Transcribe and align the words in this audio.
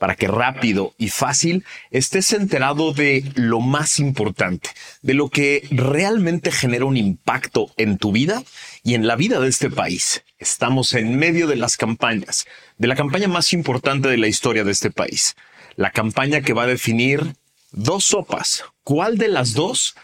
Para 0.00 0.16
que 0.16 0.28
rápido 0.28 0.94
y 0.96 1.10
fácil 1.10 1.62
estés 1.90 2.32
enterado 2.32 2.94
de 2.94 3.22
lo 3.34 3.60
más 3.60 3.98
importante, 3.98 4.70
de 5.02 5.12
lo 5.12 5.28
que 5.28 5.68
realmente 5.70 6.50
genera 6.50 6.86
un 6.86 6.96
impacto 6.96 7.70
en 7.76 7.98
tu 7.98 8.10
vida 8.10 8.42
y 8.82 8.94
en 8.94 9.06
la 9.06 9.14
vida 9.14 9.40
de 9.40 9.48
este 9.50 9.68
país. 9.68 10.24
Estamos 10.38 10.94
en 10.94 11.18
medio 11.18 11.46
de 11.46 11.56
las 11.56 11.76
campañas, 11.76 12.46
de 12.78 12.88
la 12.88 12.96
campaña 12.96 13.28
más 13.28 13.52
importante 13.52 14.08
de 14.08 14.16
la 14.16 14.26
historia 14.26 14.64
de 14.64 14.72
este 14.72 14.90
país. 14.90 15.36
La 15.76 15.90
campaña 15.90 16.40
que 16.40 16.54
va 16.54 16.62
a 16.62 16.66
definir 16.66 17.34
dos 17.70 18.04
sopas. 18.04 18.64
¿Cuál 18.84 19.18
de 19.18 19.28
las 19.28 19.52
dos 19.52 19.96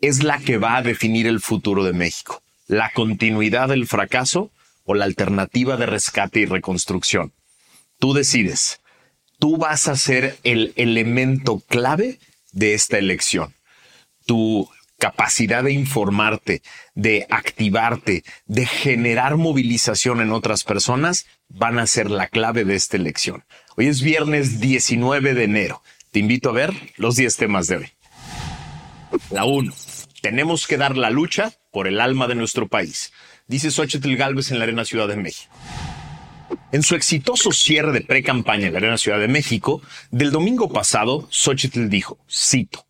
es 0.00 0.22
la 0.22 0.38
que 0.38 0.58
va 0.58 0.76
a 0.76 0.82
definir 0.82 1.26
el 1.26 1.40
futuro 1.40 1.82
de 1.82 1.92
México? 1.92 2.40
¿La 2.68 2.92
continuidad 2.92 3.70
del 3.70 3.88
fracaso 3.88 4.52
o 4.84 4.94
la 4.94 5.06
alternativa 5.06 5.76
de 5.76 5.86
rescate 5.86 6.38
y 6.38 6.46
reconstrucción? 6.46 7.32
Tú 7.98 8.14
decides. 8.14 8.80
Tú 9.40 9.56
vas 9.56 9.88
a 9.88 9.96
ser 9.96 10.38
el 10.44 10.74
elemento 10.76 11.62
clave 11.66 12.20
de 12.52 12.74
esta 12.74 12.98
elección. 12.98 13.54
Tu 14.26 14.68
capacidad 14.98 15.64
de 15.64 15.72
informarte, 15.72 16.62
de 16.94 17.26
activarte, 17.30 18.22
de 18.44 18.66
generar 18.66 19.38
movilización 19.38 20.20
en 20.20 20.30
otras 20.30 20.62
personas 20.62 21.24
van 21.48 21.78
a 21.78 21.86
ser 21.86 22.10
la 22.10 22.28
clave 22.28 22.66
de 22.66 22.74
esta 22.74 22.98
elección. 22.98 23.44
Hoy 23.76 23.86
es 23.86 24.02
viernes 24.02 24.60
19 24.60 25.32
de 25.32 25.44
enero. 25.44 25.82
Te 26.10 26.18
invito 26.18 26.50
a 26.50 26.52
ver 26.52 26.74
los 26.96 27.16
10 27.16 27.36
temas 27.38 27.66
de 27.66 27.76
hoy. 27.76 27.88
La 29.30 29.46
1. 29.46 29.72
Tenemos 30.20 30.66
que 30.66 30.76
dar 30.76 30.98
la 30.98 31.08
lucha 31.08 31.54
por 31.72 31.88
el 31.88 31.98
alma 31.98 32.28
de 32.28 32.34
nuestro 32.34 32.68
país, 32.68 33.10
dice 33.46 33.70
Xochitl 33.70 34.16
Galvez 34.16 34.50
en 34.50 34.58
la 34.58 34.64
Arena 34.64 34.84
Ciudad 34.84 35.08
de 35.08 35.16
México. 35.16 35.50
En 36.72 36.82
su 36.82 36.94
exitoso 36.94 37.52
cierre 37.52 37.92
de 37.92 38.00
pre-campaña 38.00 38.68
en 38.68 38.72
la 38.72 38.78
Arena 38.78 38.98
Ciudad 38.98 39.18
de 39.18 39.28
México, 39.28 39.82
del 40.10 40.30
domingo 40.30 40.72
pasado, 40.72 41.26
Xochitl 41.30 41.88
dijo, 41.88 42.18
cito, 42.30 42.86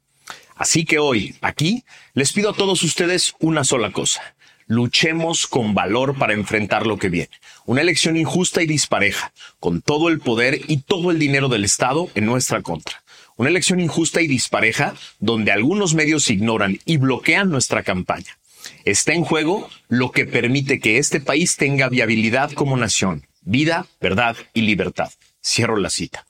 Así 0.61 0.84
que 0.84 0.98
hoy, 0.98 1.34
aquí, 1.41 1.84
les 2.12 2.34
pido 2.34 2.50
a 2.50 2.54
todos 2.54 2.82
ustedes 2.82 3.32
una 3.41 3.65
sola 3.65 3.93
cosa. 3.93 4.34
Luchemos 4.66 5.47
con 5.47 5.72
valor 5.72 6.19
para 6.19 6.34
enfrentar 6.34 6.87
lo 6.87 6.99
que 6.99 7.09
viene. 7.09 7.31
Una 7.65 7.81
elección 7.81 8.19
injusta 8.19 8.62
y 8.62 8.66
dispareja, 8.66 9.32
con 9.59 9.81
todo 9.81 10.10
el 10.10 10.20
poder 10.20 10.60
y 10.69 10.82
todo 10.82 11.10
el 11.10 11.19
dinero 11.19 11.49
del 11.49 11.65
Estado 11.65 12.10
en 12.15 12.26
nuestra 12.26 12.60
contra. 12.60 13.03
Una 13.38 13.49
elección 13.49 13.81
injusta 13.81 14.20
y 14.20 14.26
dispareja 14.26 14.94
donde 15.19 15.50
algunos 15.50 15.94
medios 15.94 16.28
ignoran 16.28 16.78
y 16.84 16.99
bloquean 16.99 17.49
nuestra 17.49 17.82
campaña. 17.82 18.38
Está 18.84 19.15
en 19.15 19.25
juego 19.25 19.70
lo 19.88 20.12
que 20.12 20.26
permite 20.26 20.78
que 20.78 20.99
este 20.99 21.20
país 21.20 21.56
tenga 21.56 21.88
viabilidad 21.88 22.53
como 22.53 22.76
nación, 22.76 23.26
vida, 23.40 23.86
verdad 24.00 24.36
y 24.54 24.62
libertad. 24.62 25.10
Cierro 25.44 25.76
la 25.76 25.90
cita. 25.90 26.26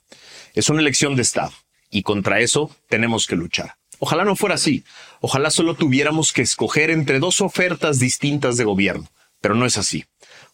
Es 0.53 0.69
una 0.69 0.81
elección 0.81 1.15
de 1.15 1.21
Estado 1.21 1.53
y 1.89 2.03
contra 2.03 2.39
eso 2.39 2.75
tenemos 2.89 3.27
que 3.27 3.35
luchar. 3.35 3.75
Ojalá 3.99 4.25
no 4.25 4.35
fuera 4.35 4.55
así. 4.55 4.83
Ojalá 5.19 5.51
solo 5.51 5.75
tuviéramos 5.75 6.33
que 6.33 6.41
escoger 6.41 6.89
entre 6.89 7.19
dos 7.19 7.39
ofertas 7.39 7.99
distintas 7.99 8.57
de 8.57 8.63
gobierno, 8.63 9.07
pero 9.41 9.53
no 9.53 9.65
es 9.65 9.77
así. 9.77 10.05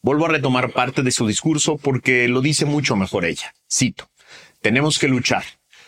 Vuelvo 0.02 0.26
a 0.26 0.30
retomar 0.30 0.74
parte 0.74 1.02
de 1.02 1.12
su 1.12 1.26
discurso 1.26 1.78
porque 1.78 2.28
lo 2.28 2.42
dice 2.42 2.66
mucho 2.66 2.96
mejor 2.98 3.24
ella. 3.24 3.54
Cito, 3.72 4.10
tenemos 4.62 5.00
que 5.00 5.08
luchar, 5.08 5.44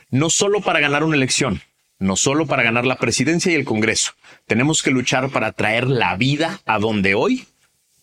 no 0.10 0.30
solo 0.30 0.62
para 0.62 0.80
ganar 0.80 1.04
una 1.04 1.18
elección, 1.18 1.62
no 1.98 2.16
solo 2.16 2.48
para 2.48 2.64
ganar 2.64 2.86
la 2.86 2.96
presidencia 2.96 3.52
y 3.52 3.56
el 3.56 3.66
Congreso, 3.66 4.14
tenemos 4.48 4.82
que 4.82 4.92
luchar 4.92 5.30
para 5.30 5.52
traer 5.52 5.88
la 5.88 6.16
vida 6.16 6.62
a 6.66 6.80
donde 6.80 7.14
hoy 7.14 7.46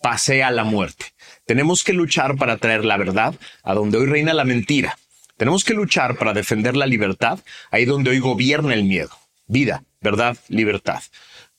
pasea 0.01 0.51
la 0.51 0.63
muerte. 0.63 1.05
Tenemos 1.45 1.83
que 1.83 1.93
luchar 1.93 2.35
para 2.35 2.57
traer 2.57 2.85
la 2.85 2.97
verdad 2.97 3.35
a 3.63 3.73
donde 3.73 3.97
hoy 3.97 4.05
reina 4.05 4.33
la 4.33 4.43
mentira. 4.43 4.97
Tenemos 5.37 5.63
que 5.63 5.73
luchar 5.73 6.17
para 6.17 6.33
defender 6.33 6.75
la 6.75 6.87
libertad 6.87 7.39
ahí 7.71 7.85
donde 7.85 8.09
hoy 8.09 8.19
gobierna 8.19 8.73
el 8.73 8.83
miedo. 8.83 9.11
Vida, 9.45 9.83
verdad, 10.01 10.37
libertad. 10.49 11.01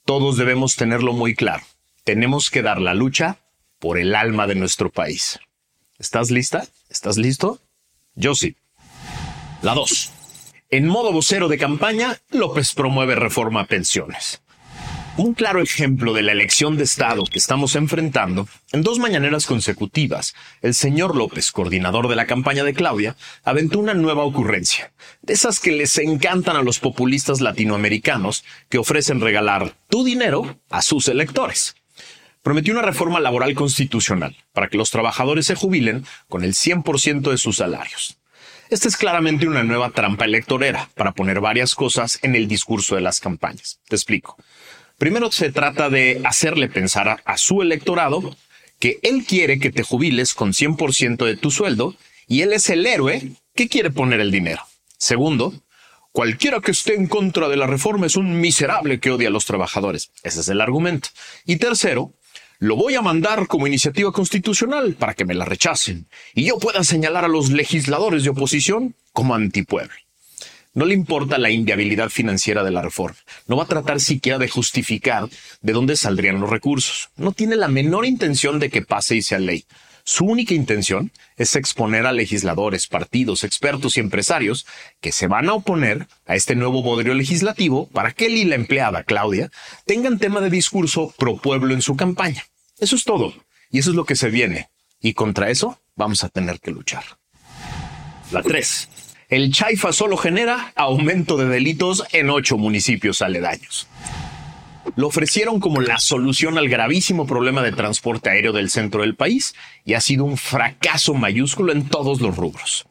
Todos 0.05 0.37
debemos 0.37 0.77
tenerlo 0.77 1.13
muy 1.13 1.35
claro. 1.35 1.63
Tenemos 2.05 2.51
que 2.51 2.63
dar 2.63 2.81
la 2.81 2.95
lucha 2.95 3.39
por 3.79 3.99
el 3.99 4.15
alma 4.15 4.47
de 4.47 4.57
nuestro 4.57 4.91
país. 4.91 5.39
¿Estás 5.99 6.31
lista? 6.31 6.67
¿Estás 6.89 7.19
listo? 7.19 7.61
Yo 8.15 8.35
sí. 8.35 8.57
La 9.63 9.75
2. 9.75 10.13
En 10.71 10.87
modo 10.87 11.13
vocero 11.13 11.49
de 11.49 11.59
campaña, 11.59 12.19
López 12.31 12.75
promueve 12.75 13.15
reforma 13.15 13.63
a 13.63 13.67
pensiones. 13.67 14.43
Un 15.19 15.35
claro 15.35 15.61
ejemplo 15.61 16.13
de 16.13 16.23
la 16.23 16.31
elección 16.31 16.77
de 16.77 16.85
Estado 16.85 17.25
que 17.25 17.41
estamos 17.41 17.75
enfrentando, 17.75 18.47
en 18.71 18.85
dos 18.85 19.01
mañaneras 19.01 19.47
consecutivas, 19.47 20.37
el 20.63 20.75
señor 20.75 21.17
López, 21.17 21.51
coordinador 21.51 22.07
de 22.07 22.15
la 22.15 22.29
campaña 22.29 22.63
de 22.63 22.73
Claudia, 22.73 23.17
aventó 23.43 23.81
una 23.81 23.95
nueva 23.95 24.23
ocurrencia, 24.23 24.93
de 25.23 25.33
esas 25.33 25.59
que 25.59 25.73
les 25.73 25.99
encantan 25.99 26.55
a 26.55 26.63
los 26.63 26.79
populistas 26.79 27.41
latinoamericanos 27.41 28.45
que 28.69 28.79
ofrecen 28.79 29.21
regalar 29.21 29.75
tu 29.89 30.05
dinero 30.05 30.57
a 30.71 30.83
sus 30.83 31.09
electores. 31.09 31.75
Prometió 32.43 32.73
una 32.73 32.83
reforma 32.83 33.19
laboral 33.19 33.57
constitucional 33.57 34.37
para 34.53 34.69
que 34.69 34.79
los 34.79 34.93
trabajadores 34.93 35.47
se 35.47 35.57
jubilen 35.57 36.07
con 36.29 36.45
el 36.45 36.55
100% 36.55 37.29
de 37.29 37.39
sus 37.39 37.57
salarios. 37.57 38.19
Esta 38.71 38.87
es 38.87 38.97
claramente 38.97 39.49
una 39.49 39.65
nueva 39.65 39.91
trampa 39.91 40.27
electorera 40.27 40.91
para 40.95 41.11
poner 41.11 41.41
varias 41.41 41.75
cosas 41.75 42.21
en 42.23 42.37
el 42.37 42.47
discurso 42.47 42.95
de 42.95 43.01
las 43.01 43.19
campañas. 43.19 43.81
Te 43.89 43.97
explico. 43.97 44.37
Primero 44.99 45.31
se 45.31 45.53
trata 45.53 45.91
de 45.91 46.21
hacerle 46.25 46.69
pensar 46.69 47.23
a, 47.25 47.39
su 47.39 47.63
electorado 47.63 48.37
que 48.81 48.99
él 49.05 49.25
quiere 49.25 49.61
que 49.61 49.71
te 49.71 49.85
jubiles 49.85 50.35
con 50.35 50.53
100% 50.53 51.25
de 51.25 51.37
tu 51.37 51.53
sueldo 51.53 51.95
y 52.27 52.43
él 52.43 52.53
es 52.53 52.69
el 52.69 52.85
héroe 52.85 53.31
que 53.55 53.69
quiere 53.69 53.91
poner 53.93 54.19
el 54.19 54.33
dinero. 54.33 54.61
Segundo, 54.97 55.55
cualquiera 56.11 56.61
que 56.61 56.73
esté 56.73 56.97
en 56.97 57.07
contra 57.07 57.49
de 57.49 57.57
la 57.57 57.69
reforma 57.69 58.07
es 58.07 58.17
un 58.17 58.41
miserable 58.41 58.99
que 58.99 59.13
odia 59.13 59.29
a 59.29 59.31
los 59.31 59.45
trabajadores. 59.45 60.11
Ese 60.25 60.41
es 60.41 60.49
el 60.49 60.61
argumento. 60.61 61.11
Y 61.47 61.57
tercero, 61.57 62.13
lo 62.59 62.75
voy 62.75 62.97
a 62.97 63.03
mandar 63.03 63.47
como 63.47 63.69
iniciativa 63.69 64.11
constitucional 64.11 64.95
para 64.95 65.15
que 65.15 65.25
me 65.25 65.35
la 65.35 65.45
rechacen 65.45 66.09
y 66.35 66.43
yo 66.43 66.59
pueda 66.59 66.83
señalar 66.83 67.25
a 67.25 67.29
los 67.29 67.51
legisladores 67.51 68.25
de 68.25 68.31
oposición 68.31 68.97
como 69.13 69.37
antipueblo. 69.37 69.95
No 70.75 70.85
le 70.85 70.95
importa 70.95 71.39
la 71.39 71.51
inviabilidad 71.51 72.09
financiera 72.09 72.65
de 72.65 72.73
la 72.73 72.83
reforma. 72.83 73.19
No 73.49 73.57
va 73.57 73.65
a 73.65 73.67
tratar 73.67 74.01
siquiera 74.01 74.39
de 74.39 74.49
justificar 74.49 75.29
de 75.63 75.73
dónde 75.73 75.97
saldrían 75.97 76.41
los 76.41 76.51
recursos. 76.51 77.09
No 77.17 77.33
tiene 77.33 77.57
la 77.57 77.67
menor 77.67 78.07
intención 78.07 78.61
de 78.61 78.71
que 78.71 78.83
pase 78.83 79.17
y 79.17 79.23
sea 79.23 79.41
ley. 79.41 79.65
Su 80.05 80.25
única 80.25 80.55
intención 80.55 81.13
es 81.37 81.55
exponer 81.57 82.07
a 82.07 82.13
legisladores, 82.13 82.87
partidos, 82.87 83.45
expertos 83.45 83.97
y 83.97 84.01
empresarios 84.01 84.67
que 85.01 85.13
se 85.13 85.27
van 85.27 85.49
a 85.49 85.55
oponer 85.55 86.09
a 86.27 86.35
este 86.35 86.55
nuevo 86.55 86.83
bodrio 86.83 87.15
legislativo 87.15 87.89
para 87.89 88.13
que 88.13 88.27
él 88.27 88.37
y 88.37 88.45
la 88.45 88.55
empleada 88.55 89.03
Claudia 89.03 89.51
tengan 89.85 90.19
tema 90.19 90.41
de 90.41 90.49
discurso 90.49 91.13
pro 91.19 91.37
pueblo 91.37 91.75
en 91.75 91.83
su 91.83 91.97
campaña. 91.97 92.47
Eso 92.79 92.97
es 92.97 93.05
todo. 93.05 93.35
Y 93.71 93.81
eso 93.81 93.91
es 93.91 93.97
lo 93.97 94.05
que 94.05 94.17
se 94.17 94.31
viene. 94.31 94.71
Y 95.01 95.15
contra 95.15 95.51
eso 95.51 95.79
vamos 95.95 96.25
a 96.25 96.29
tener 96.29 96.61
que 96.61 96.71
luchar. 96.71 97.05
La 98.31 98.43
3. 98.43 98.89
El 99.29 99.53
Chaifa 99.53 99.93
solo 99.93 100.17
genera 100.17 100.73
aumento 100.75 101.37
de 101.37 101.45
delitos 101.45 102.03
en 102.13 102.31
ocho 102.31 102.57
municipios 102.57 103.21
aledaños. 103.21 103.87
lo 104.97 105.07
ofrecieron 105.07 105.61
como 105.61 105.83
la 105.83 105.99
solución 105.99 106.57
al 106.57 106.71
gravísimo 106.71 107.27
problema 107.27 107.63
de 107.63 107.73
transporte 107.73 108.31
aéreo 108.31 108.55
del 108.55 108.71
centro 108.71 109.03
del 109.03 109.17
país 109.17 109.55
y 109.85 109.93
ha 109.93 110.01
sido 110.01 110.25
un 110.25 110.39
fracaso 110.39 111.13
mayúsculo 111.13 111.73
en 111.73 111.89
todos 111.89 112.23
los 112.23 112.37
rubros. 112.39 112.87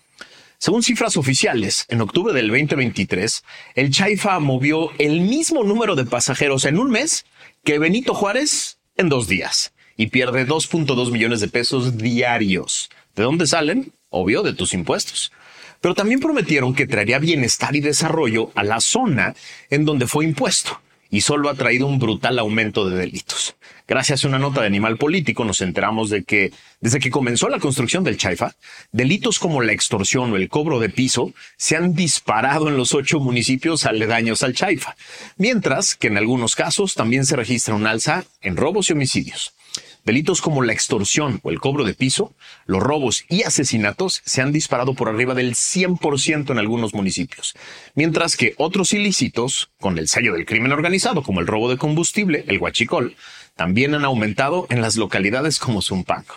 Según 0.59 0.83
cifras 0.83 1.17
oficiales, 1.17 1.85
en 1.89 2.01
octubre 2.01 2.33
del 2.33 2.49
2023, 2.49 3.43
el 3.73 3.89
Chaifa 3.89 4.39
movió 4.39 4.91
el 4.99 5.21
mismo 5.21 5.63
número 5.63 5.95
de 5.95 6.05
pasajeros 6.05 6.65
en 6.65 6.77
un 6.77 6.91
mes 6.91 7.25
que 7.63 7.79
Benito 7.79 8.13
Juárez 8.13 8.77
en 8.95 9.09
dos 9.09 9.27
días 9.27 9.73
y 9.97 10.07
pierde 10.07 10.47
2.2 10.47 11.11
millones 11.11 11.41
de 11.41 11.47
pesos 11.47 11.97
diarios. 11.97 12.91
¿De 13.15 13.23
dónde 13.23 13.47
salen? 13.47 13.91
Obvio, 14.09 14.43
de 14.43 14.53
tus 14.53 14.75
impuestos. 14.75 15.31
Pero 15.81 15.95
también 15.95 16.19
prometieron 16.19 16.73
que 16.73 16.87
traería 16.87 17.19
bienestar 17.19 17.75
y 17.75 17.81
desarrollo 17.81 18.51
a 18.55 18.63
la 18.63 18.79
zona 18.79 19.35
en 19.69 19.85
donde 19.85 20.07
fue 20.07 20.25
impuesto 20.25 20.81
y 21.09 21.21
solo 21.21 21.49
ha 21.49 21.55
traído 21.55 21.87
un 21.87 21.99
brutal 21.99 22.39
aumento 22.39 22.89
de 22.89 22.97
delitos. 22.97 23.55
Gracias 23.87 24.23
a 24.23 24.27
una 24.27 24.39
nota 24.39 24.61
de 24.61 24.67
Animal 24.67 24.97
Político 24.97 25.45
nos 25.45 25.61
enteramos 25.61 26.09
de 26.09 26.23
que 26.23 26.51
desde 26.81 26.99
que 26.99 27.09
comenzó 27.09 27.47
la 27.47 27.59
construcción 27.59 28.03
del 28.03 28.17
Chaifa, 28.17 28.55
delitos 28.91 29.39
como 29.39 29.61
la 29.61 29.71
extorsión 29.71 30.33
o 30.33 30.35
el 30.35 30.49
cobro 30.49 30.79
de 30.79 30.89
piso 30.89 31.33
se 31.55 31.77
han 31.77 31.93
disparado 31.93 32.67
en 32.67 32.75
los 32.75 32.93
ocho 32.93 33.19
municipios 33.19 33.85
aledaños 33.85 34.43
al 34.43 34.53
Chaifa, 34.53 34.95
mientras 35.37 35.95
que 35.95 36.07
en 36.07 36.17
algunos 36.17 36.55
casos 36.55 36.95
también 36.95 37.25
se 37.25 37.37
registra 37.37 37.75
un 37.75 37.87
alza 37.87 38.25
en 38.41 38.57
robos 38.57 38.89
y 38.89 38.93
homicidios. 38.93 39.53
Delitos 40.07 40.39
como 40.39 40.63
la 40.63 40.71
extorsión 40.71 41.41
o 41.43 41.49
el 41.49 41.59
cobro 41.59 41.83
de 41.83 41.93
piso, 41.93 42.33
los 42.65 42.81
robos 42.81 43.25
y 43.27 43.43
asesinatos 43.43 44.21
se 44.23 44.41
han 44.41 44.53
disparado 44.53 44.93
por 44.93 45.09
arriba 45.09 45.33
del 45.33 45.53
100% 45.53 46.49
en 46.49 46.57
algunos 46.57 46.93
municipios, 46.93 47.55
mientras 47.93 48.37
que 48.37 48.53
otros 48.55 48.93
ilícitos, 48.93 49.69
con 49.81 49.97
el 49.97 50.07
sello 50.07 50.31
del 50.31 50.45
crimen 50.45 50.71
organizado, 50.71 51.23
como 51.23 51.41
el 51.41 51.47
robo 51.47 51.69
de 51.69 51.75
combustible, 51.75 52.45
el 52.47 52.57
huachicol, 52.57 53.17
también 53.57 53.95
han 53.95 54.05
aumentado 54.05 54.65
en 54.69 54.81
las 54.81 54.95
localidades 54.95 55.59
como 55.59 55.81
Zumpango. 55.81 56.35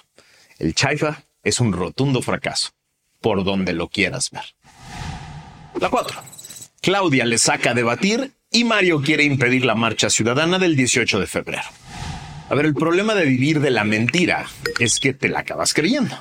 El 0.58 0.74
Chaifa 0.74 1.22
es 1.44 1.60
un 1.60 1.72
rotundo 1.72 2.22
fracaso, 2.22 2.70
por 3.20 3.44
donde 3.44 3.72
lo 3.72 3.86
quieras 3.86 4.32
ver. 4.32 4.46
La 5.80 5.90
4. 5.90 6.20
Claudia 6.82 7.24
le 7.24 7.38
saca 7.38 7.70
a 7.70 7.74
debatir 7.74 8.32
y 8.50 8.64
Mario 8.64 9.00
quiere 9.00 9.22
impedir 9.22 9.64
la 9.64 9.76
marcha 9.76 10.10
ciudadana 10.10 10.58
del 10.58 10.74
18 10.74 11.20
de 11.20 11.26
febrero. 11.28 11.62
A 12.50 12.56
ver, 12.56 12.66
el 12.66 12.74
problema 12.74 13.14
de 13.14 13.26
vivir 13.26 13.60
de 13.60 13.70
la 13.70 13.84
mentira 13.84 14.44
es 14.80 14.98
que 14.98 15.14
te 15.14 15.28
la 15.28 15.38
acabas 15.38 15.72
creyendo. 15.72 16.16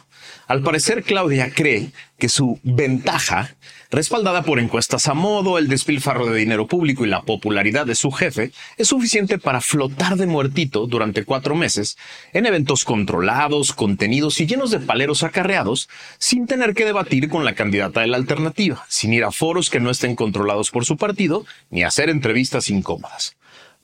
Al 0.46 0.62
parecer, 0.62 1.02
Claudia 1.02 1.52
cree 1.52 1.92
que 2.20 2.30
su 2.30 2.60
ventaja, 2.62 3.56
respaldada 3.90 4.44
por 4.44 4.60
encuestas 4.60 5.08
a 5.08 5.16
modo, 5.16 5.58
el 5.58 5.68
despilfarro 5.68 6.28
de 6.28 6.38
dinero 6.38 6.68
público 6.68 7.04
y 7.04 7.10
la 7.10 7.24
popularidad 7.24 7.88
de 7.88 7.96
su 7.96 8.12
jefe, 8.12 8.52
es 8.78 8.90
suficiente 8.90 9.40
para 9.40 9.60
flotar 9.60 10.18
de 10.18 10.28
muertito 10.28 10.86
durante 10.86 11.26
cuatro 11.26 11.56
meses 11.56 11.98
en 12.32 12.46
eventos 12.46 12.86
controlados, 12.86 13.74
contenidos 13.74 14.40
y 14.40 14.46
llenos 14.46 14.70
de 14.70 14.80
paleros 14.80 15.24
acarreados, 15.24 15.90
sin 16.20 16.46
tener 16.46 16.76
que 16.76 16.86
debatir 16.86 17.28
con 17.28 17.44
la 17.44 17.56
candidata 17.56 18.02
de 18.02 18.08
la 18.08 18.18
alternativa, 18.18 18.86
sin 18.88 19.14
ir 19.14 19.24
a 19.24 19.32
foros 19.32 19.72
que 19.72 19.80
no 19.80 19.90
estén 19.90 20.16
controlados 20.16 20.70
por 20.70 20.86
su 20.86 20.96
partido, 20.96 21.48
ni 21.72 21.82
hacer 21.82 22.08
entrevistas 22.08 22.70
incómodas. 22.70 23.39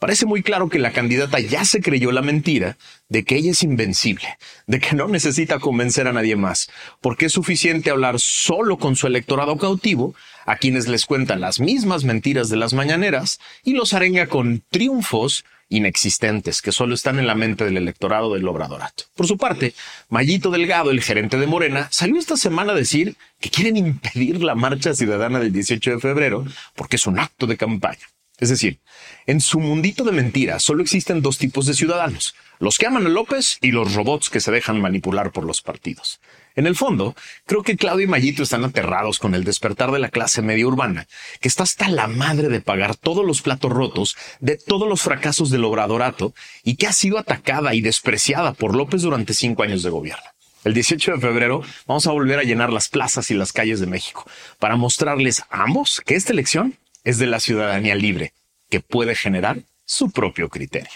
Parece 0.05 0.27
muy 0.27 0.43
claro 0.43 0.69
que 0.69 0.77
la 0.77 0.91
candidata 0.91 1.39
ya 1.39 1.65
se 1.65 1.81
creyó 1.81 2.11
la 2.11 2.21
mentira 2.21 2.77
de 3.09 3.23
que 3.23 3.37
ella 3.37 3.49
es 3.49 3.63
invencible, 3.63 4.37
de 4.67 4.79
que 4.79 4.95
no 4.95 5.07
necesita 5.07 5.57
convencer 5.57 6.07
a 6.07 6.13
nadie 6.13 6.35
más, 6.35 6.69
porque 7.01 7.25
es 7.25 7.31
suficiente 7.31 7.89
hablar 7.89 8.19
solo 8.19 8.77
con 8.77 8.95
su 8.95 9.07
electorado 9.07 9.57
cautivo, 9.57 10.13
a 10.45 10.57
quienes 10.57 10.87
les 10.87 11.07
cuentan 11.07 11.41
las 11.41 11.59
mismas 11.59 12.03
mentiras 12.03 12.49
de 12.49 12.57
las 12.57 12.75
mañaneras 12.75 13.39
y 13.63 13.73
los 13.73 13.95
arenga 13.95 14.27
con 14.27 14.61
triunfos 14.69 15.43
inexistentes 15.69 16.61
que 16.61 16.71
solo 16.71 16.93
están 16.93 17.17
en 17.17 17.25
la 17.25 17.33
mente 17.33 17.65
del 17.65 17.77
electorado 17.77 18.31
del 18.35 18.47
Obradorato. 18.47 19.05
Por 19.15 19.25
su 19.25 19.39
parte, 19.39 19.73
Mayito 20.09 20.51
Delgado, 20.51 20.91
el 20.91 21.01
gerente 21.01 21.39
de 21.39 21.47
Morena, 21.47 21.87
salió 21.89 22.19
esta 22.19 22.37
semana 22.37 22.73
a 22.73 22.75
decir 22.75 23.15
que 23.39 23.49
quieren 23.49 23.75
impedir 23.75 24.43
la 24.43 24.53
marcha 24.53 24.93
ciudadana 24.93 25.39
del 25.39 25.51
18 25.51 25.93
de 25.93 25.99
febrero 25.99 26.45
porque 26.75 26.97
es 26.97 27.07
un 27.07 27.17
acto 27.17 27.47
de 27.47 27.57
campaña. 27.57 28.05
Es 28.39 28.49
decir, 28.49 28.79
en 29.27 29.39
su 29.39 29.59
mundito 29.59 30.03
de 30.03 30.11
mentiras 30.11 30.61
solo 30.61 30.83
existen 30.83 31.21
dos 31.21 31.37
tipos 31.37 31.65
de 31.65 31.73
ciudadanos, 31.73 32.35
los 32.59 32.77
que 32.77 32.85
aman 32.85 33.05
a 33.05 33.09
López 33.09 33.57
y 33.61 33.71
los 33.71 33.93
robots 33.93 34.29
que 34.29 34.41
se 34.41 34.51
dejan 34.51 34.81
manipular 34.81 35.31
por 35.31 35.45
los 35.45 35.61
partidos. 35.61 36.19
En 36.55 36.67
el 36.67 36.75
fondo, 36.75 37.15
creo 37.45 37.63
que 37.63 37.77
Claudio 37.77 38.05
y 38.05 38.07
Mayito 38.07 38.43
están 38.43 38.63
aterrados 38.63 39.19
con 39.19 39.35
el 39.35 39.43
despertar 39.43 39.91
de 39.91 39.99
la 39.99 40.09
clase 40.09 40.41
media 40.41 40.67
urbana, 40.67 41.07
que 41.39 41.47
está 41.47 41.63
hasta 41.63 41.89
la 41.89 42.07
madre 42.07 42.49
de 42.49 42.61
pagar 42.61 42.95
todos 42.95 43.25
los 43.25 43.41
platos 43.41 43.71
rotos 43.71 44.17
de 44.39 44.57
todos 44.57 44.87
los 44.87 45.01
fracasos 45.01 45.49
del 45.49 45.65
obradorato 45.65 46.33
y 46.63 46.75
que 46.75 46.87
ha 46.87 46.93
sido 46.93 47.17
atacada 47.17 47.73
y 47.73 47.81
despreciada 47.81 48.53
por 48.53 48.75
López 48.75 49.01
durante 49.01 49.33
cinco 49.33 49.63
años 49.63 49.83
de 49.83 49.89
gobierno. 49.89 50.23
El 50.63 50.73
18 50.73 51.13
de 51.13 51.19
febrero 51.19 51.61
vamos 51.85 52.07
a 52.07 52.11
volver 52.11 52.39
a 52.39 52.43
llenar 52.43 52.73
las 52.73 52.89
plazas 52.89 53.29
y 53.31 53.33
las 53.33 53.53
calles 53.53 53.79
de 53.79 53.85
México 53.85 54.25
para 54.57 54.75
mostrarles 54.75 55.41
a 55.49 55.63
ambos 55.63 56.01
que 56.03 56.15
esta 56.15 56.33
elección 56.33 56.77
es 57.05 57.19
de 57.19 57.27
la 57.27 57.39
ciudadanía 57.39 57.95
libre, 57.95 58.33
que 58.69 58.81
puede 58.81 59.15
generar 59.15 59.59
su 59.85 60.09
propio 60.09 60.49
criterio. 60.49 60.91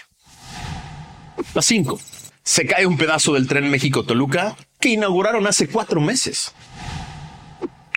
La 1.54 1.62
5. 1.62 1.98
Se 2.42 2.66
cae 2.66 2.84
un 2.84 2.98
pedazo 2.98 3.34
del 3.34 3.46
tren 3.46 3.70
México-Toluca 3.70 4.56
que 4.80 4.90
inauguraron 4.90 5.46
hace 5.46 5.68
cuatro 5.68 6.00
meses. 6.00 6.52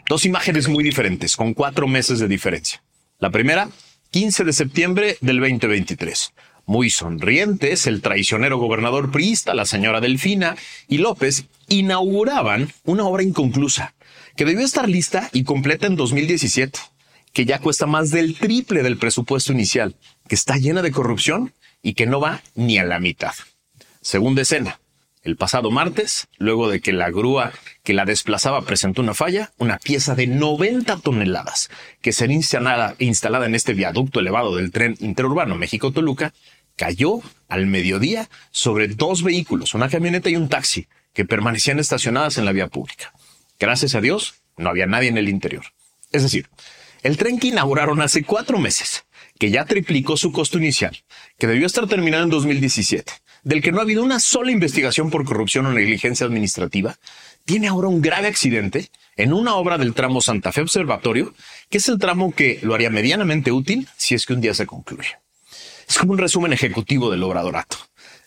Dos 0.08 0.26
imágenes 0.26 0.68
muy 0.68 0.84
diferentes, 0.84 1.36
con 1.36 1.54
cuatro 1.54 1.88
meses 1.88 2.20
de 2.20 2.28
diferencia. 2.28 2.84
La 3.20 3.32
primera, 3.32 3.70
15 4.12 4.44
de 4.44 4.54
septiembre 4.54 5.18
del 5.22 5.40
2023. 5.40 6.34
Muy 6.66 6.90
sonrientes, 6.90 7.88
el 7.88 8.02
traicionero 8.02 8.58
gobernador 8.58 9.12
priista, 9.12 9.54
la 9.54 9.66
señora 9.66 10.02
Delfina 10.02 10.56
y 10.88 11.00
López 11.00 11.46
inauguraban 11.68 12.72
una 12.86 13.06
obra 13.06 13.24
inconclusa 13.24 13.96
que 14.36 14.46
debió 14.46 14.66
estar 14.66 14.88
lista 14.88 15.30
y 15.34 15.44
completa 15.44 15.88
en 15.88 15.96
2017 15.96 16.80
que 17.34 17.46
ya 17.46 17.60
cuesta 17.60 17.88
más 17.88 18.12
del 18.12 18.36
triple 18.38 18.84
del 18.84 18.98
presupuesto 18.98 19.52
inicial, 19.52 19.96
que 20.28 20.36
está 20.36 20.58
llena 20.58 20.82
de 20.82 20.92
corrupción 20.92 21.54
y 21.82 21.96
que 21.96 22.06
no 22.06 22.20
va 22.20 22.42
ni 22.56 22.78
a 22.78 22.86
la 22.86 23.00
mitad. 23.00 23.34
Segunda 24.02 24.44
escena. 24.44 24.80
El 25.24 25.38
pasado 25.38 25.72
martes, 25.72 26.28
luego 26.38 26.70
de 26.70 26.82
que 26.82 26.92
la 26.92 27.10
grúa 27.10 27.54
que 27.82 27.94
la 27.94 28.04
desplazaba 28.04 28.66
presentó 28.66 29.02
una 29.02 29.14
falla, 29.14 29.54
una 29.58 29.78
pieza 29.78 30.16
de 30.16 30.28
90 30.28 30.98
toneladas 30.98 31.70
que 32.02 32.12
sería 32.12 32.36
instalada, 32.36 32.96
instalada 33.00 33.46
en 33.46 33.56
este 33.56 33.74
viaducto 33.74 34.20
elevado 34.20 34.56
del 34.58 34.72
tren 34.72 34.98
interurbano 35.00 35.56
México-Toluca, 35.56 36.34
cayó 36.76 37.22
al 37.48 37.68
mediodía 37.68 38.30
sobre 38.52 38.90
dos 38.90 39.24
vehículos, 39.24 39.74
una 39.74 39.88
camioneta 39.88 40.30
y 40.30 40.36
un 40.36 40.50
taxi, 40.50 40.88
que 41.14 41.24
permanecían 41.24 41.80
estacionadas 41.80 42.38
en 42.38 42.44
la 42.44 42.52
vía 42.52 42.68
pública. 42.68 43.14
Gracias 43.60 43.96
a 43.96 44.02
Dios, 44.02 44.36
no 44.58 44.70
había 44.70 44.88
nadie 44.88 45.08
en 45.08 45.18
el 45.18 45.30
interior. 45.30 45.64
Es 46.12 46.24
decir, 46.24 46.50
el 47.04 47.18
tren 47.18 47.38
que 47.38 47.50
inauguraron 47.50 48.02
hace 48.02 48.24
cuatro 48.24 48.58
meses, 48.58 49.06
que 49.38 49.52
ya 49.52 49.66
triplicó 49.66 50.16
su 50.16 50.32
costo 50.32 50.58
inicial, 50.58 50.98
que 51.38 51.48
debió 51.48 51.68
estar 51.68 51.88
terminado 51.88 52.24
en 52.24 52.30
2017, 52.30 53.12
del 53.44 53.62
que 53.62 53.72
no 53.72 53.80
ha 53.80 53.84
habido 53.84 54.04
una 54.04 54.20
sola 54.20 54.52
investigación 54.52 55.10
por 55.10 55.26
corrupción 55.26 55.66
o 55.66 55.74
negligencia 55.74 56.26
administrativa, 56.26 56.98
tiene 57.44 57.68
ahora 57.68 57.90
un 57.90 58.02
grave 58.02 58.28
accidente 58.28 58.90
en 59.18 59.34
una 59.34 59.56
obra 59.56 59.78
del 59.78 59.94
tramo 59.94 60.22
Santa 60.22 60.54
Fe 60.54 60.62
Observatorio, 60.62 61.34
que 61.70 61.80
es 61.80 61.90
el 61.90 62.00
tramo 62.00 62.34
que 62.34 62.60
lo 62.64 62.74
haría 62.74 62.90
medianamente 62.90 63.52
útil 63.52 63.88
si 63.98 64.16
es 64.16 64.26
que 64.26 64.34
un 64.34 64.42
día 64.42 64.54
se 64.54 64.66
concluye. 64.66 65.18
Es 65.88 65.98
como 65.98 66.14
un 66.14 66.20
resumen 66.20 66.54
ejecutivo 66.54 67.12
del 67.12 67.24
obradorato. 67.24 67.78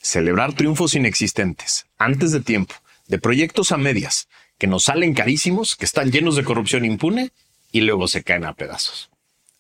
Celebrar 0.03 0.53
triunfos 0.53 0.95
inexistentes, 0.95 1.87
antes 1.97 2.31
de 2.31 2.41
tiempo, 2.41 2.75
de 3.09 3.19
proyectos 3.19 3.73
a 3.73 3.79
medias, 3.79 4.29
que 4.59 4.67
nos 4.67 4.85
salen 4.85 5.15
carísimos, 5.15 5.77
que 5.77 5.87
están 5.87 6.13
llenos 6.13 6.37
de 6.37 6.45
corrupción 6.45 6.85
impune 6.85 7.33
y 7.77 7.83
luego 7.83 8.09
se 8.09 8.23
caen 8.23 8.47
a 8.47 8.55
pedazos. 8.55 9.11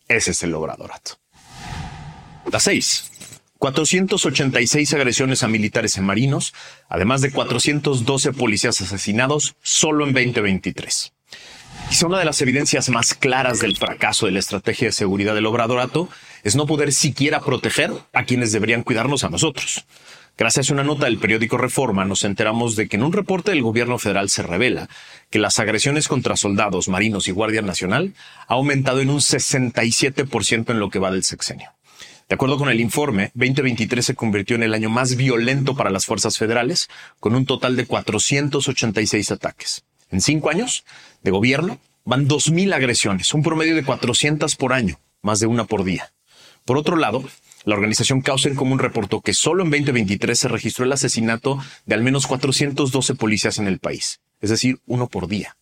Ese 0.08 0.30
es 0.30 0.42
el 0.42 0.54
obradorato. 0.54 1.18
La 2.50 2.58
6. 2.58 3.12
486 3.58 4.94
agresiones 4.94 5.42
a 5.42 5.48
militares 5.48 5.98
en 5.98 6.04
marinos, 6.04 6.54
además 6.88 7.20
de 7.20 7.30
412 7.30 8.32
policías 8.32 8.80
asesinados 8.80 9.56
solo 9.62 10.06
en 10.06 10.14
2023. 10.14 11.12
Quizá 11.90 12.06
una 12.06 12.18
de 12.18 12.24
las 12.24 12.40
evidencias 12.40 12.88
más 12.88 13.12
claras 13.12 13.60
del 13.60 13.76
fracaso 13.76 14.24
de 14.24 14.32
la 14.32 14.38
estrategia 14.38 14.88
de 14.88 14.92
seguridad 14.92 15.34
del 15.34 15.46
obradorato 15.46 16.08
es 16.42 16.56
no 16.56 16.66
poder 16.66 16.94
siquiera 16.94 17.40
proteger 17.40 17.92
a 18.14 18.24
quienes 18.24 18.50
deberían 18.50 18.82
cuidarnos 18.82 19.24
a 19.24 19.28
nosotros. 19.28 19.84
Gracias 20.38 20.68
a 20.68 20.74
una 20.74 20.84
nota 20.84 21.06
del 21.06 21.16
periódico 21.16 21.56
Reforma 21.56 22.04
nos 22.04 22.22
enteramos 22.22 22.76
de 22.76 22.88
que 22.88 22.96
en 22.96 23.04
un 23.04 23.14
reporte 23.14 23.52
del 23.52 23.62
gobierno 23.62 23.96
federal 23.96 24.28
se 24.28 24.42
revela 24.42 24.86
que 25.30 25.38
las 25.38 25.58
agresiones 25.58 26.08
contra 26.08 26.36
soldados, 26.36 26.88
marinos 26.88 27.26
y 27.26 27.30
Guardia 27.30 27.62
Nacional 27.62 28.12
ha 28.46 28.52
aumentado 28.52 29.00
en 29.00 29.08
un 29.08 29.20
67% 29.20 30.70
en 30.70 30.78
lo 30.78 30.90
que 30.90 30.98
va 30.98 31.10
del 31.10 31.24
sexenio. 31.24 31.72
De 32.28 32.34
acuerdo 32.34 32.58
con 32.58 32.68
el 32.68 32.82
informe, 32.82 33.30
2023 33.32 34.04
se 34.04 34.14
convirtió 34.14 34.56
en 34.56 34.64
el 34.64 34.74
año 34.74 34.90
más 34.90 35.16
violento 35.16 35.74
para 35.74 35.88
las 35.88 36.04
fuerzas 36.04 36.36
federales, 36.36 36.90
con 37.18 37.34
un 37.34 37.46
total 37.46 37.74
de 37.74 37.86
486 37.86 39.30
ataques. 39.30 39.84
En 40.10 40.20
cinco 40.20 40.50
años 40.50 40.84
de 41.22 41.30
gobierno 41.30 41.78
van 42.04 42.28
2.000 42.28 42.74
agresiones, 42.74 43.32
un 43.32 43.42
promedio 43.42 43.74
de 43.74 43.84
400 43.84 44.54
por 44.56 44.74
año, 44.74 45.00
más 45.22 45.40
de 45.40 45.46
una 45.46 45.64
por 45.64 45.82
día. 45.82 46.12
Por 46.66 46.76
otro 46.76 46.96
lado, 46.96 47.24
La 47.66 47.74
organización 47.74 48.20
Causa 48.20 48.48
en 48.48 48.54
Común 48.54 48.78
reportó 48.78 49.22
que 49.22 49.34
solo 49.34 49.64
en 49.64 49.70
2023 49.70 50.38
se 50.38 50.46
registró 50.46 50.84
el 50.84 50.92
asesinato 50.92 51.58
de 51.84 51.96
al 51.96 52.02
menos 52.04 52.28
412 52.28 53.16
policías 53.16 53.58
en 53.58 53.66
el 53.66 53.80
país, 53.80 54.20
es 54.40 54.50
decir, 54.50 54.78
uno 54.86 55.08
por 55.08 55.26
día. 55.26 55.56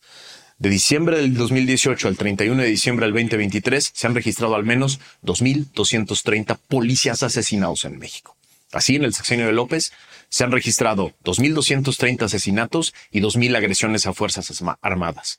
De 0.58 0.68
diciembre 0.68 1.16
del 1.16 1.34
2018 1.34 2.06
al 2.06 2.18
31 2.18 2.60
de 2.60 2.68
diciembre 2.68 3.06
del 3.06 3.14
2023 3.14 3.92
se 3.94 4.06
han 4.06 4.14
registrado 4.14 4.54
al 4.54 4.64
menos 4.64 5.00
2.230 5.22 6.58
policías 6.68 7.22
asesinados 7.22 7.86
en 7.86 7.98
México. 7.98 8.36
Así, 8.72 8.96
en 8.96 9.04
el 9.04 9.14
sexenio 9.14 9.46
de 9.46 9.52
López 9.52 9.94
se 10.28 10.44
han 10.44 10.52
registrado 10.52 11.14
2.230 11.24 12.24
asesinatos 12.24 12.92
y 13.12 13.22
2.000 13.22 13.56
agresiones 13.56 14.04
a 14.04 14.12
fuerzas 14.12 14.62
armadas. 14.82 15.38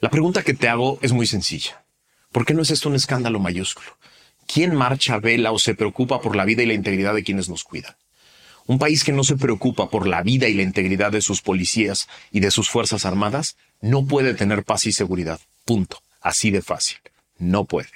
La 0.00 0.10
pregunta 0.10 0.42
que 0.42 0.54
te 0.54 0.68
hago 0.68 0.98
es 1.00 1.12
muy 1.12 1.28
sencilla. 1.28 1.84
¿Por 2.32 2.44
qué 2.44 2.54
no 2.54 2.62
es 2.62 2.72
esto 2.72 2.88
un 2.88 2.96
escándalo 2.96 3.38
mayúsculo? 3.38 3.96
¿Quién 4.52 4.74
marcha, 4.74 5.18
vela 5.18 5.50
o 5.50 5.58
se 5.58 5.74
preocupa 5.74 6.20
por 6.20 6.36
la 6.36 6.44
vida 6.44 6.62
y 6.62 6.66
la 6.66 6.74
integridad 6.74 7.14
de 7.14 7.24
quienes 7.24 7.48
nos 7.48 7.64
cuidan? 7.64 7.96
Un 8.66 8.78
país 8.78 9.02
que 9.02 9.12
no 9.12 9.24
se 9.24 9.36
preocupa 9.36 9.88
por 9.88 10.06
la 10.06 10.22
vida 10.22 10.46
y 10.46 10.52
la 10.52 10.62
integridad 10.62 11.10
de 11.10 11.22
sus 11.22 11.40
policías 11.40 12.06
y 12.30 12.40
de 12.40 12.50
sus 12.50 12.68
fuerzas 12.68 13.06
armadas 13.06 13.56
no 13.80 14.04
puede 14.04 14.34
tener 14.34 14.62
paz 14.62 14.84
y 14.86 14.92
seguridad. 14.92 15.40
Punto. 15.64 16.02
Así 16.20 16.50
de 16.50 16.60
fácil. 16.60 16.98
No 17.38 17.64
puede. 17.64 17.88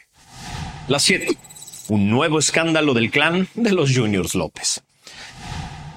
La 0.88 0.98
7. 0.98 1.36
Un 1.88 2.08
nuevo 2.08 2.38
escándalo 2.38 2.94
del 2.94 3.10
clan 3.10 3.48
de 3.54 3.72
los 3.72 3.94
Juniors 3.94 4.34
López. 4.34 4.82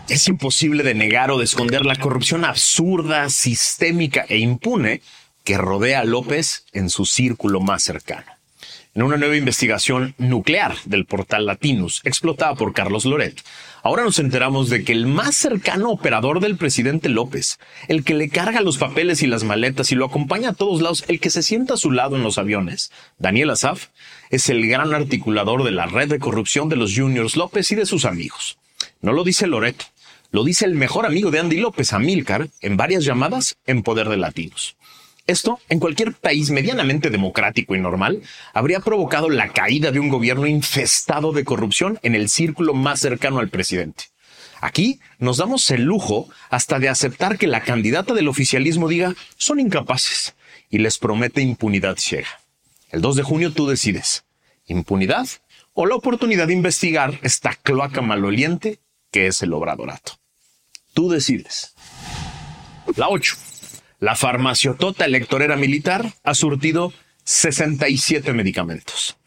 Es 0.09 0.27
imposible 0.27 0.83
de 0.83 0.93
negar 0.93 1.31
o 1.31 1.37
de 1.37 1.45
esconder 1.45 1.85
la 1.85 1.95
corrupción 1.95 2.43
absurda, 2.43 3.29
sistémica 3.29 4.25
e 4.27 4.39
impune 4.39 5.01
que 5.45 5.57
rodea 5.57 6.01
a 6.01 6.05
López 6.05 6.65
en 6.73 6.89
su 6.89 7.05
círculo 7.05 7.61
más 7.61 7.81
cercano 7.81 8.38
en 8.96 9.03
una 9.03 9.17
nueva 9.17 9.38
investigación 9.38 10.15
nuclear 10.17 10.75
del 10.86 11.05
portal 11.05 11.46
Latinus, 11.46 12.01
explotada 12.03 12.55
por 12.55 12.74
Carlos 12.74 13.05
Loret. 13.05 13.41
Ahora 13.84 14.03
nos 14.03 14.19
enteramos 14.19 14.69
de 14.69 14.84
que 14.84 14.91
el 14.91 15.05
más 15.05 15.36
cercano 15.36 15.89
operador 15.89 16.39
del 16.39 16.58
presidente 16.58 17.08
López, 17.08 17.60
el 17.88 18.03
que 18.03 18.13
le 18.13 18.29
carga 18.29 18.62
los 18.62 18.77
papeles 18.77 19.22
y 19.22 19.27
las 19.27 19.43
maletas 19.43 19.91
y 19.91 19.96
lo 19.96 20.05
acompaña 20.05 20.50
a 20.50 20.53
todos 20.53 20.81
lados, 20.81 21.05
el 21.08 21.19
que 21.19 21.29
se 21.29 21.43
sienta 21.43 21.75
a 21.75 21.77
su 21.77 21.91
lado 21.91 22.15
en 22.15 22.24
los 22.24 22.38
aviones, 22.38 22.91
Daniel 23.17 23.51
Azaf, 23.51 23.88
es 24.29 24.50
el 24.50 24.67
gran 24.67 24.93
articulador 24.93 25.63
de 25.63 25.72
la 25.72 25.86
red 25.86 26.10
de 26.10 26.19
corrupción 26.19 26.67
de 26.69 26.75
los 26.75 26.96
Juniors 26.96 27.38
López 27.38 27.72
y 27.72 27.75
de 27.75 27.86
sus 27.86 28.05
amigos. 28.05 28.58
No 29.01 29.13
lo 29.13 29.24
dice 29.24 29.48
Loret, 29.48 29.86
lo 30.31 30.43
dice 30.43 30.65
el 30.65 30.75
mejor 30.75 31.05
amigo 31.05 31.31
de 31.31 31.39
Andy 31.39 31.58
López, 31.58 31.93
Amílcar, 31.93 32.50
en 32.62 32.77
varias 32.77 33.03
llamadas 33.03 33.58
en 33.65 33.81
Poder 33.81 34.10
de 34.10 34.17
Latinos. 34.17 34.75
Esto, 35.29 35.59
en 35.69 35.77
cualquier 35.77 36.13
país 36.13 36.50
medianamente 36.50 37.12
democrático 37.12 37.75
y 37.75 37.79
normal, 37.79 38.24
habría 38.51 38.79
provocado 38.79 39.29
la 39.29 39.50
caída 39.50 39.91
de 39.91 40.00
un 40.00 40.09
gobierno 40.09 40.48
infestado 40.48 41.33
de 41.33 41.43
corrupción 41.43 42.00
en 42.01 42.15
el 42.15 42.29
círculo 42.29 42.74
más 42.74 43.00
cercano 43.00 43.38
al 43.38 43.50
presidente. 43.50 44.05
Aquí 44.59 45.00
nos 45.19 45.38
damos 45.38 45.69
el 45.69 45.83
lujo 45.83 46.27
hasta 46.50 46.79
de 46.79 46.89
aceptar 46.89 47.38
que 47.38 47.45
la 47.45 47.62
candidata 47.62 48.15
del 48.15 48.27
oficialismo 48.27 48.88
diga 48.88 49.13
son 49.38 49.59
incapaces 49.59 50.33
y 50.67 50.79
les 50.79 50.98
promete 50.98 51.41
impunidad 51.41 51.98
ciega. 51.98 52.41
El 52.89 53.01
2 53.01 53.17
de 53.17 53.21
junio 53.21 53.53
tú 53.53 53.67
decides, 53.67 54.25
impunidad 54.65 55.27
o 55.74 55.86
la 55.86 55.93
oportunidad 55.93 56.48
de 56.48 56.53
investigar 56.53 57.19
esta 57.21 57.53
cloaca 57.53 58.01
maloliente 58.01 58.79
que 59.12 59.27
es 59.27 59.43
el 59.43 59.53
obradorato. 59.53 60.13
Tú 60.95 61.07
decides. 61.07 61.75
La 62.95 63.09
8. 63.09 63.48
La 63.99 64.15
farmaciotota 64.15 65.03
electorera 65.03 65.57
militar 65.57 66.13
ha 66.23 66.33
surtido 66.33 66.93
67 67.25 68.31
medicamentos. 68.31 69.17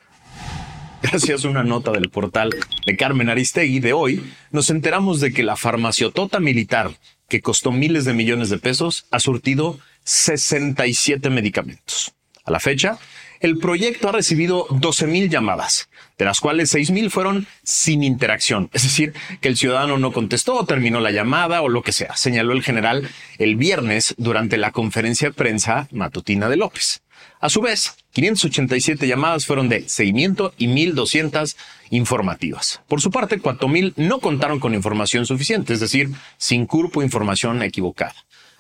Gracias 1.02 1.44
a 1.44 1.48
una 1.50 1.62
nota 1.62 1.92
del 1.92 2.08
portal 2.08 2.54
de 2.86 2.96
Carmen 2.96 3.28
Aristegui 3.28 3.80
de 3.80 3.92
hoy, 3.92 4.24
nos 4.50 4.70
enteramos 4.70 5.20
de 5.20 5.34
que 5.34 5.42
la 5.42 5.56
farmaciotota 5.56 6.40
militar, 6.40 6.90
que 7.28 7.42
costó 7.42 7.70
miles 7.70 8.06
de 8.06 8.14
millones 8.14 8.48
de 8.48 8.56
pesos, 8.56 9.04
ha 9.10 9.20
surtido 9.20 9.78
67 10.04 11.28
medicamentos. 11.28 12.14
A 12.46 12.50
la 12.50 12.58
fecha, 12.58 12.98
el 13.42 13.58
proyecto 13.58 14.08
ha 14.08 14.12
recibido 14.12 14.68
12.000 14.68 15.28
llamadas, 15.28 15.88
de 16.16 16.25
las 16.25 16.38
cuales 16.38 16.72
6.000 16.72 17.11
fueron 17.11 17.46
sin 17.64 18.04
interacción, 18.04 18.70
es 18.72 18.84
decir, 18.84 19.14
que 19.40 19.49
el 19.49 19.56
ciudadano 19.56 19.99
no 19.99 20.12
contestó, 20.12 20.64
terminó 20.64 21.00
la 21.00 21.11
llamada 21.11 21.61
o 21.61 21.68
lo 21.68 21.82
que 21.82 21.90
sea, 21.90 22.16
señaló 22.16 22.52
el 22.52 22.62
general 22.62 23.08
el 23.38 23.56
viernes 23.56 24.14
durante 24.16 24.58
la 24.58 24.70
conferencia 24.70 25.28
de 25.28 25.34
prensa 25.34 25.88
matutina 25.90 26.49
de 26.49 26.56
López. 26.56 27.02
A 27.40 27.49
su 27.49 27.61
vez, 27.61 27.96
587 28.12 29.08
llamadas 29.08 29.44
fueron 29.44 29.68
de 29.68 29.88
seguimiento 29.88 30.54
y 30.56 30.68
1.200 30.68 31.56
informativas. 31.90 32.80
Por 32.87 33.00
su 33.00 33.11
parte, 33.11 33.40
4.000 33.40 33.94
no 33.96 34.20
contaron 34.20 34.61
con 34.61 34.75
información 34.75 35.26
suficiente, 35.26 35.72
es 35.72 35.80
decir, 35.80 36.11
sin 36.37 36.66
cuerpo 36.66 37.02
información 37.02 37.61
equivocada. 37.62 38.14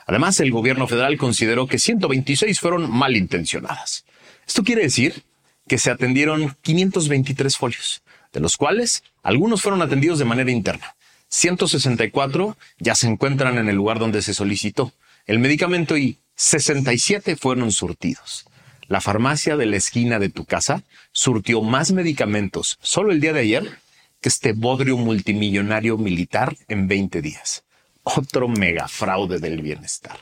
Además, 0.06 0.40
el 0.40 0.50
gobierno 0.50 0.88
federal 0.88 1.16
consideró 1.16 1.68
que 1.68 1.78
126 1.78 2.58
fueron 2.58 2.90
malintencionadas. 2.90 4.04
Esto 4.46 4.62
quiere 4.62 4.82
decir 4.82 5.24
que 5.68 5.78
se 5.78 5.90
atendieron 5.90 6.56
523 6.62 7.56
folios, 7.56 8.02
de 8.32 8.40
los 8.40 8.56
cuales 8.56 9.04
algunos 9.22 9.62
fueron 9.62 9.82
atendidos 9.82 10.18
de 10.18 10.24
manera 10.24 10.50
interna. 10.50 10.96
164 11.28 12.56
ya 12.78 12.94
se 12.94 13.06
encuentran 13.06 13.58
en 13.58 13.68
el 13.68 13.76
lugar 13.76 13.98
donde 13.98 14.22
se 14.22 14.34
solicitó 14.34 14.92
el 15.26 15.38
medicamento 15.38 15.96
y 15.96 16.18
67 16.34 17.36
fueron 17.36 17.70
surtidos. 17.70 18.44
La 18.88 19.00
farmacia 19.00 19.56
de 19.56 19.66
la 19.66 19.76
esquina 19.76 20.18
de 20.18 20.28
tu 20.28 20.44
casa 20.44 20.82
surtió 21.12 21.62
más 21.62 21.92
medicamentos 21.92 22.78
solo 22.82 23.12
el 23.12 23.20
día 23.20 23.32
de 23.32 23.40
ayer 23.40 23.78
que 24.20 24.28
este 24.28 24.52
bodrio 24.52 24.96
multimillonario 24.96 25.96
militar 25.96 26.56
en 26.68 26.88
20 26.88 27.22
días. 27.22 27.64
Otro 28.02 28.48
megafraude 28.48 29.38
del 29.38 29.62
bienestar. 29.62 30.18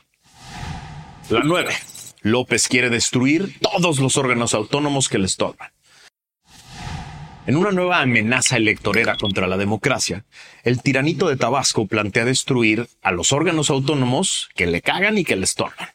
La 1.30 1.40
9. 1.42 1.72
López 2.22 2.68
quiere 2.68 2.90
destruir 2.90 3.58
todos 3.60 3.98
los 3.98 4.16
órganos 4.16 4.54
autónomos 4.54 5.08
que 5.08 5.18
le 5.18 5.26
estorban. 5.26 5.70
En 7.46 7.56
una 7.56 7.72
nueva 7.72 8.00
amenaza 8.00 8.58
electorera 8.58 9.16
contra 9.16 9.46
la 9.46 9.56
democracia, 9.56 10.24
el 10.62 10.82
tiranito 10.82 11.28
de 11.28 11.36
Tabasco 11.36 11.86
plantea 11.86 12.26
destruir 12.26 12.88
a 13.02 13.12
los 13.12 13.32
órganos 13.32 13.70
autónomos 13.70 14.50
que 14.54 14.66
le 14.66 14.82
cagan 14.82 15.16
y 15.16 15.24
que 15.24 15.36
le 15.36 15.44
estorban. 15.44 15.88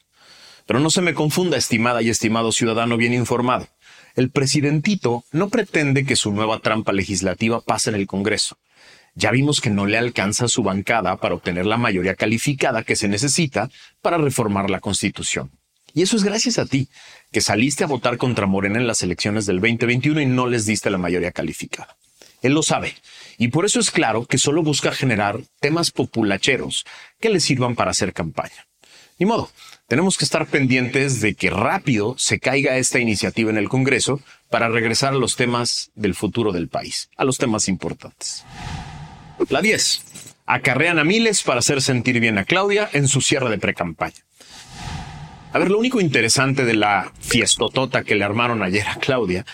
Pero 0.65 0.79
no 0.79 0.89
se 0.89 1.01
me 1.01 1.13
confunda, 1.13 1.55
estimada 1.55 2.01
y 2.01 2.10
estimado 2.10 2.51
ciudadano 2.51 2.98
bien 2.98 3.13
informado. 3.13 3.67
El 4.15 4.32
presidentito 4.32 5.24
no 5.32 5.50
pretende 5.50 6.05
que 6.05 6.15
su 6.15 6.32
nueva 6.32 6.60
trampa 6.60 6.91
legislativa 6.91 7.62
pase 7.62 7.91
en 7.91 7.98
el 7.98 8.08
Congreso. 8.08 8.58
Ya 9.13 9.29
vimos 9.29 9.62
que 9.62 9.70
no 9.70 9.86
le 9.86 9.98
alcanza 9.98 10.48
su 10.48 10.63
bancada 10.63 11.17
para 11.17 11.36
obtener 11.36 11.67
la 11.67 11.77
mayoría 11.77 12.15
calificada 12.15 12.84
que 12.84 12.96
se 12.96 13.08
necesita 13.08 13.70
para 14.01 14.17
reformar 14.17 14.70
la 14.70 14.79
Constitución. 14.79 15.51
Y 15.95 16.01
eso 16.01 16.17
es 16.17 16.25
gracias 16.25 16.59
a 16.59 16.65
ti, 16.65 16.89
que 17.31 17.39
saliste 17.39 17.85
a 17.85 17.87
votar 17.87 18.17
contra 18.17 18.45
Morena 18.45 18.77
en 18.77 18.85
las 18.85 19.01
elecciones 19.01 19.45
del 19.45 19.61
2021 19.61 20.19
y 20.19 20.25
no 20.25 20.45
les 20.45 20.65
diste 20.65 20.89
la 20.89 20.97
mayoría 20.97 21.31
calificada. 21.31 21.95
Él 22.41 22.53
lo 22.53 22.63
sabe, 22.63 22.93
y 23.37 23.47
por 23.47 23.63
eso 23.63 23.79
es 23.79 23.91
claro 23.91 24.25
que 24.25 24.37
solo 24.37 24.61
busca 24.61 24.91
generar 24.91 25.39
temas 25.61 25.91
populacheros 25.91 26.85
que 27.21 27.29
le 27.29 27.39
sirvan 27.39 27.75
para 27.75 27.91
hacer 27.91 28.11
campaña. 28.11 28.67
Ni 29.17 29.25
modo, 29.25 29.49
tenemos 29.87 30.17
que 30.17 30.25
estar 30.25 30.45
pendientes 30.47 31.21
de 31.21 31.33
que 31.33 31.49
rápido 31.49 32.15
se 32.17 32.41
caiga 32.41 32.77
esta 32.77 32.99
iniciativa 32.99 33.49
en 33.49 33.57
el 33.57 33.69
Congreso 33.69 34.19
para 34.49 34.67
regresar 34.67 35.13
a 35.13 35.17
los 35.17 35.37
temas 35.37 35.91
del 35.95 36.13
futuro 36.13 36.51
del 36.51 36.67
país, 36.67 37.09
a 37.15 37.23
los 37.23 37.37
temas 37.37 37.69
importantes. 37.69 38.43
La 39.47 39.61
10. 39.61 40.03
Acarrean 40.45 40.99
a 40.99 41.05
miles 41.05 41.41
para 41.41 41.59
hacer 41.59 41.81
sentir 41.81 42.19
bien 42.19 42.37
a 42.37 42.43
Claudia 42.43 42.89
en 42.91 43.07
su 43.07 43.21
cierre 43.21 43.49
de 43.49 43.57
precampaña. 43.57 44.25
A 45.55 45.57
ver, 45.57 45.71
lo 45.71 45.79
único 45.79 46.01
interesante 46.01 46.65
de 46.65 46.74
la 46.74 47.13
fiestotota 47.21 48.03
que 48.03 48.15
le 48.15 48.25
armaron 48.25 48.62
ayer 48.62 48.85
a 48.89 49.00
Claudia 49.00 49.45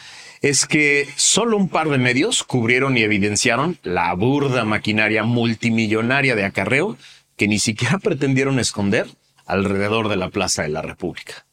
es 0.41 0.65
que 0.65 1.08
solo 1.15 1.58
un 1.58 1.70
par 1.70 1.89
de 1.89 2.00
medios 2.00 2.41
cubrieron 2.41 2.98
y 2.98 3.03
evidenciaron 3.03 3.77
la 3.84 4.12
burda 4.15 4.65
maquinaria 4.65 5.22
multimillonaria 5.22 6.36
de 6.36 6.43
acarreo 6.43 6.98
que 7.38 7.48
ni 7.48 7.60
siquiera 7.60 8.00
pretendieron 8.03 8.58
esconder 8.58 9.10
alrededor 9.46 10.10
de 10.10 10.15
la 10.15 10.31
Plaza 10.31 10.63
de 10.63 10.70
la 10.70 10.81
República. 10.81 11.46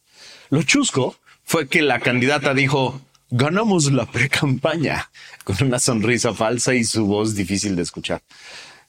Lo 0.48 0.62
chusco 0.62 1.16
fue 1.44 1.68
que 1.68 1.82
la 1.82 2.00
candidata 2.00 2.54
dijo, 2.54 3.02
ganamos 3.28 3.92
la 3.92 4.06
precampaña, 4.06 5.10
con 5.44 5.56
una 5.60 5.78
sonrisa 5.78 6.32
falsa 6.32 6.72
y 6.72 6.84
su 6.84 7.04
voz 7.04 7.34
difícil 7.34 7.76
de 7.76 7.82
escuchar 7.82 8.22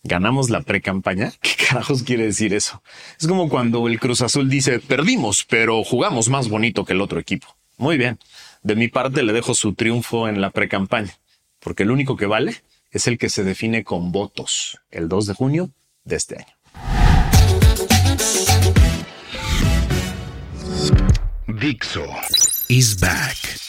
ganamos 0.04 0.50
la 0.50 0.62
pre-campaña. 0.62 1.34
¿Qué 1.42 1.66
carajos 1.68 2.04
quiere 2.04 2.26
decir 2.26 2.54
eso? 2.54 2.82
Es 3.20 3.28
como 3.28 3.50
cuando 3.50 3.88
el 3.88 4.00
Cruz 4.00 4.22
Azul 4.22 4.50
dice, 4.50 4.80
perdimos, 4.80 5.46
pero 5.46 5.84
jugamos 5.84 6.30
más 6.30 6.50
bonito 6.50 6.86
que 6.86 6.94
el 6.94 7.02
otro 7.02 7.20
equipo. 7.20 7.48
Muy 7.78 7.98
bien. 7.98 8.20
De 8.64 8.76
mi 8.76 8.90
parte 8.90 9.24
le 9.24 9.34
dejo 9.34 9.54
su 9.54 9.74
triunfo 9.74 10.28
en 10.28 10.42
la 10.42 10.50
pre-campaña, 10.50 11.18
porque 11.60 11.84
el 11.84 11.92
único 11.92 12.18
que 12.18 12.26
vale 12.26 12.56
es 12.92 13.08
el 13.08 13.18
que 13.18 13.30
se 13.30 13.44
define 13.44 13.84
con 13.84 14.12
votos 14.12 14.80
el 14.92 15.08
2 15.08 15.28
de 15.28 15.34
junio 15.34 15.72
de 16.04 16.16
este 16.16 16.38
año. 16.38 16.60
Dixo 21.48 22.06
is 22.70 22.96
back. 23.00 23.69